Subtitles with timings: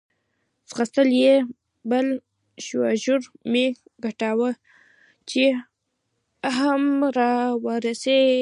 [0.69, 1.35] ځغستل یې،
[1.89, 2.07] بل
[2.65, 3.65] شاژور مې
[4.01, 4.51] ډکاوه،
[5.29, 5.43] چې
[6.57, 6.83] هم
[7.17, 8.39] را ورسېد.